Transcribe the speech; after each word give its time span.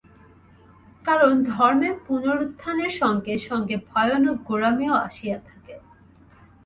কারণ 1.05 1.31
ধর্মের 1.49 1.95
পুনরুত্থানের 2.05 2.93
সঙ্গে 3.01 3.33
সঙ্গে 3.49 3.75
ভয়ানক 3.89 4.37
গোঁড়ামিও 4.47 4.95
আসিয়া 5.07 5.37
থাকে। 5.47 5.73